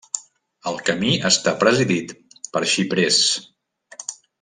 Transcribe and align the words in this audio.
El 0.71 0.79
camí 0.87 1.11
està 1.29 1.53
presidit 1.65 2.17
per 2.57 2.65
xiprers. 2.75 3.23